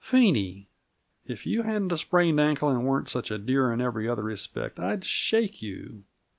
[0.03, 0.67] "Phenie!
[1.27, 4.79] If you hadn't a sprained ankle, and weren't such a dear in every other respect,
[4.79, 6.05] I'd shake you!